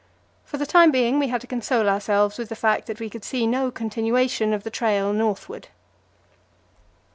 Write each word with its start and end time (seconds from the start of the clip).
For 0.45 0.57
the 0.57 0.65
time 0.65 0.89
being, 0.89 1.19
we 1.19 1.27
had 1.27 1.41
to 1.41 1.45
console 1.45 1.87
ourselves 1.87 2.39
with 2.39 2.49
the 2.49 2.55
fact 2.55 2.87
that 2.87 2.99
we 2.99 3.07
could 3.07 3.23
see 3.23 3.45
no 3.45 3.69
continuation 3.69 4.51
of 4.51 4.63
the 4.63 4.71
trail 4.71 5.13
northward. 5.13 5.67